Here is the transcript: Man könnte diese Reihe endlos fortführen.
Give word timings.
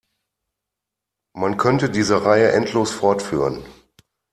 Man 1.37 1.57
könnte 1.57 1.87
diese 1.91 2.25
Reihe 2.25 2.53
endlos 2.53 2.89
fortführen. 2.91 3.63